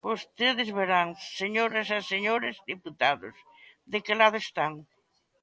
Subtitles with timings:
[0.09, 1.07] Vostedes verán,
[1.39, 3.35] señoras e señores deputados,
[3.91, 4.73] de que lado están.